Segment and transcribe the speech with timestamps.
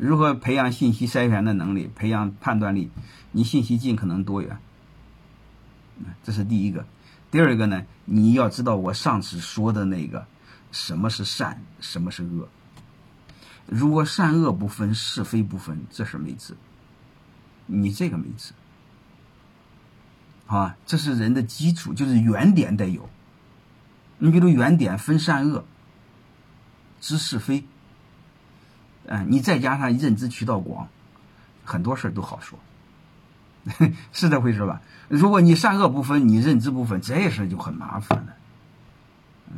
[0.00, 2.90] 如何培养信息筛选的能力，培养判断力？
[3.32, 4.56] 你信息尽可能多元，
[6.24, 6.86] 这是第一个。
[7.30, 10.26] 第二个呢，你要知道我上次说的那个，
[10.72, 12.48] 什么是善，什么是恶。
[13.66, 16.56] 如果善恶不分，是非不分，这是没治。
[17.66, 18.54] 你这个没治，
[20.46, 23.06] 啊，这是人的基础，就是原点得有。
[24.16, 25.66] 你比如原点分善恶，
[27.02, 27.64] 知是非，
[29.06, 30.88] 嗯，你再加上认知渠道广，
[31.64, 32.58] 很多事儿都好说，
[34.12, 34.80] 是这回事吧？
[35.08, 38.34] 如果你善恶不分，你认知不分，这事就很麻烦了。
[39.50, 39.56] 嗯，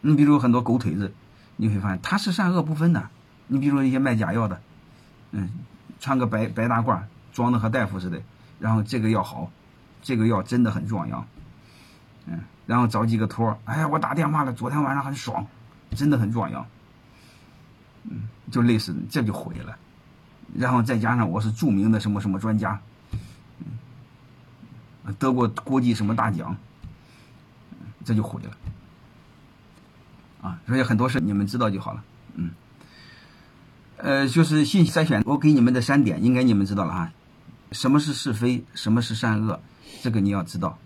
[0.00, 1.12] 你比如很多狗腿子，
[1.56, 3.08] 你会发现他是善恶不分的。
[3.48, 4.60] 你比如一些卖假药的，
[5.32, 5.50] 嗯，
[6.00, 7.00] 穿个白白大褂，
[7.32, 8.22] 装的和大夫似的，
[8.60, 9.50] 然后这个药好，
[10.02, 11.26] 这个药真的很壮阳，
[12.26, 12.40] 嗯。
[12.64, 15.44] 然后找几个托，哎呀，我打电话了，昨天晚上很爽，
[15.96, 16.64] 真的很壮阳，
[18.04, 19.76] 嗯，就类似，这就毁了。
[20.54, 22.80] 然后再加上我是著名的什么什么专家，
[25.18, 26.56] 得过国际什么大奖，
[28.04, 28.50] 这就毁了。
[30.42, 32.04] 啊，所以很多事你们知道就好了，
[32.34, 32.50] 嗯，
[33.96, 37.12] 呃，就是信息筛选，我给你们的三点，应该你们知道了哈。
[37.70, 38.64] 什么是是非？
[38.74, 39.60] 什么是善恶？
[40.02, 40.78] 这个你要知道，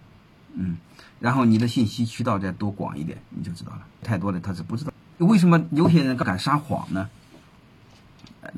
[0.55, 0.77] 嗯。
[1.19, 3.87] 然后你的信息渠道再多广一点，你就知道了。
[4.03, 4.93] 太多的他是不知道。
[5.19, 7.09] 为什么有些人敢撒谎呢？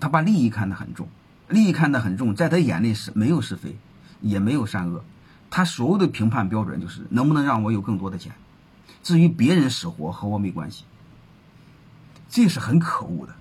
[0.00, 1.08] 他把利益看得很重，
[1.48, 3.76] 利益看得很重，在他眼里是没有是非，
[4.20, 5.04] 也没有善恶。
[5.50, 8.32] 他所有的评判标准就是能不能让我有更多的钱。
[9.02, 10.84] 至于别人死活和我没关系，
[12.28, 13.34] 这是很可恶的。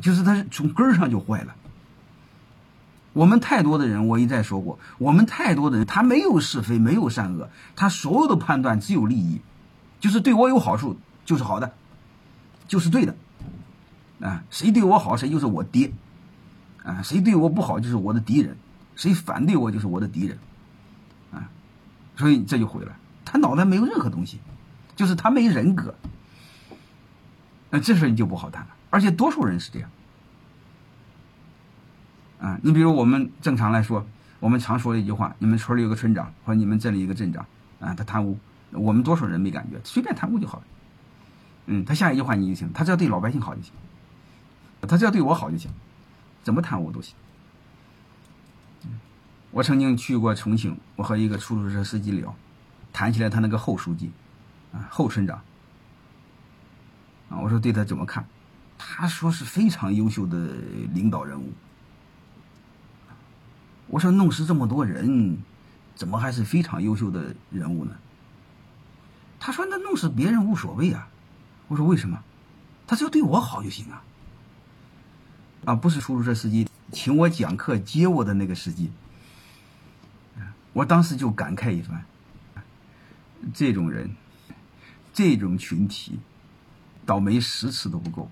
[0.00, 1.54] 就是他从根儿上就坏了。
[3.12, 9.42] 我们太多的人，我一再说过，我们太多的人，他没有是非，没有善恶，他所有的判断只有利益，
[9.98, 11.74] 就是对我有好处就是好的，
[12.70, 13.12] 就是对的，
[14.20, 15.90] 啊，谁对我好谁就是我爹，
[16.84, 18.56] 啊，谁对我不好就是我的敌人，
[18.94, 20.38] 谁反对我就是我的敌人，
[21.32, 21.50] 啊，
[22.14, 24.38] 所以这就毁了，他脑袋没有任何东西，
[24.94, 25.92] 就是他没人格，
[27.70, 29.90] 那这事你就不好谈了，而且多数人是这样。
[32.38, 34.06] 啊，你比如我们正常来说，
[34.38, 37.44] 我们常说的一句话：你们村里有个村长，或者你们镇里一个镇长，
[37.80, 38.38] 啊，他贪污，
[38.70, 40.64] 我们多数人没感觉，随便贪污就好了。
[41.72, 43.72] 嗯，他下一句话你就行，他只要对老百姓好就行，
[44.88, 45.70] 他只要对我好就行，
[46.42, 47.14] 怎么贪污都行。
[49.52, 52.34] 我曾经去过重庆，我和一个出租车司机聊，
[52.92, 54.10] 谈起来他那个后书记，
[54.72, 55.40] 啊，后村长，
[57.28, 58.26] 啊，我说对他怎么看？
[58.76, 60.36] 他说是非常优秀的
[60.92, 61.52] 领导人物。
[63.86, 65.38] 我说弄死这么多人，
[65.94, 67.94] 怎么还是非常优秀的人物呢？
[69.38, 71.06] 他说：“那弄死别人无所谓啊。”
[71.70, 72.20] 我说：“为什么？
[72.84, 74.02] 他只要对我好就行啊。”
[75.66, 78.90] 啊，不是出租车司机，请我讲课接我的那个司机。
[80.72, 82.02] 我当时就感慨一番：
[83.54, 84.10] 这种人，
[85.12, 86.18] 这种群体，
[87.06, 88.28] 倒霉十次都不够。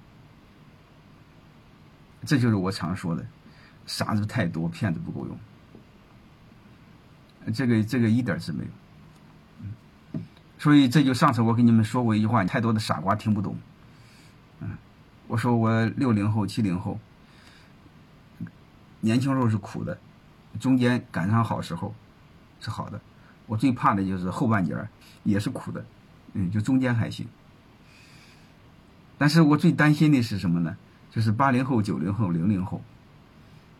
[2.27, 3.25] 这就是我常说的。
[3.87, 5.39] 傻子太多，骗子不够用。
[7.55, 8.71] 这个这个一点是没有，
[10.59, 13.57] 所以这就上次我跟你们说过一句话：太多的傻瓜听不懂。
[14.61, 14.71] 嗯，
[15.29, 16.99] 我说我六零后、七零后，
[19.01, 19.99] 年轻时候是苦的，
[20.59, 21.95] 中间赶上好时候
[22.61, 23.01] 是好的。
[23.47, 24.77] 我最怕的就是后半截
[25.23, 25.85] 也是苦的，
[26.35, 27.27] 嗯，就中间还行。
[29.17, 30.77] 但是我最担心的是什么呢？
[31.11, 32.83] 就是八零后、九零后、零零后。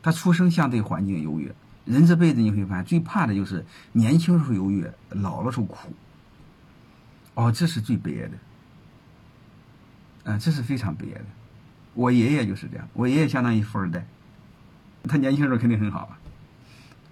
[0.01, 1.53] 他出生相对环境优越，
[1.85, 5.93] 人这辈子你会发现最怕的就是年轻时候优越，老了时候苦。
[7.39, 8.37] 哦，这是最悲哀的，
[10.25, 11.27] 嗯，这是非常悲哀的。
[11.95, 14.05] 我爷爷就是这样，我爷爷相当于富二代，
[15.05, 16.19] 他年轻时候肯定很好啊，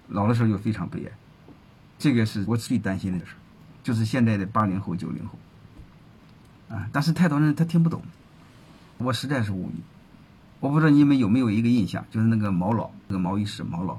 [0.09, 1.11] 老的时候就非常悲哀。
[1.97, 3.35] 这个是我最担心的事
[3.81, 8.03] 就是现在的八零后、九零后，啊，但是太多人他听不懂，
[8.97, 9.75] 我实在是无语。
[10.59, 13.97] 我不知道你们有没有一个印象，就是那个毛老，那个毛医师毛老，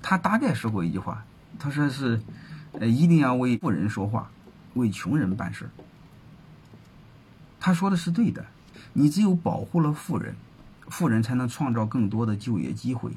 [0.00, 1.24] 他大概说过一句话，
[1.58, 2.20] 他说是，
[2.78, 4.30] 呃，一定要为富人说话，
[4.74, 5.68] 为穷人办事。
[7.58, 8.44] 他说的是对的，
[8.92, 10.36] 你只有保护了富人，
[10.88, 13.10] 富人才能创造更多的就业机会，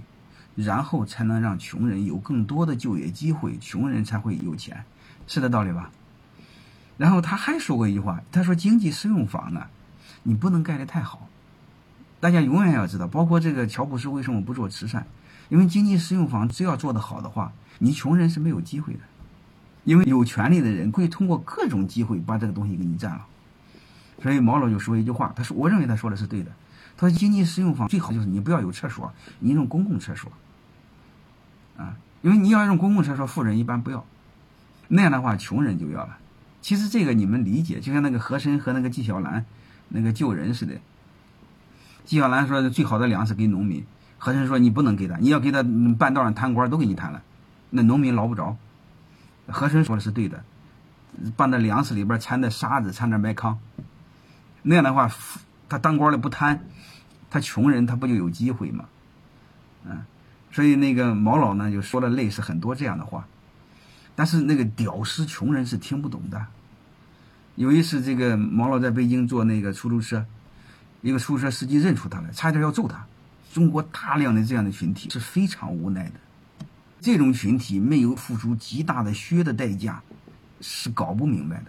[0.55, 4.85] 然后才能让穷人有更多的就业机会，穷人才会有钱，
[5.27, 5.91] 是这道理吧？
[6.97, 9.67] 然后他还说过一句话，他说经济适用房呢，
[10.23, 11.27] 你不能盖得太好。
[12.19, 15.05] 大家永远要知道，包括这个乔布斯为什么不做慈善？
[15.49, 18.99] 因为经济适用房只要做得好的话，你穷人是没有机会的。
[19.87, 23.25] 因为有权利的人会通过各种机会把这个东西给你占了。
[24.21, 26.51] 所以毛老就说一句话，他说：“我认为他说的是对的。
[26.97, 30.29] 他说经济适用房最好就是你不要有厕所，你用公共厕所，
[31.77, 34.03] 啊，因为你要用公共厕所，富人一般不要，
[34.89, 36.17] 那样的话穷人就要了。
[36.61, 39.45] 其实这个你们理解，就像那个和珅和那个纪晓岚
[39.87, 40.73] 那个救人似的。
[42.03, 43.85] 纪晓岚说最好的粮食给农民，
[44.17, 45.63] 和珅说你不能给他，你要给他
[45.97, 47.21] 半道上贪官都给你贪了，
[47.69, 48.57] 那农民捞不着。
[49.47, 50.43] 和珅说的是对的，
[51.35, 53.57] 把那粮食里边掺点沙子，掺点麦糠，
[54.63, 55.09] 那样的话，
[55.69, 56.59] 他当官的不贪，
[57.29, 58.85] 他穷人他不就有机会吗？
[59.85, 60.03] 嗯，
[60.51, 63.27] 所以那个毛老呢就说了类似很多这样的话，
[64.15, 66.45] 但是那个屌丝穷人是听不懂的。
[67.55, 70.25] 有一次，这个毛老在北京坐那个出租车，
[71.01, 73.05] 一个出租车司机认出他来，差点要揍他。
[73.51, 76.13] 中国大量的这样的群体是非常无奈的。
[76.99, 80.01] 这种群体没有付出极大的血的代价，
[80.61, 81.65] 是搞不明白的。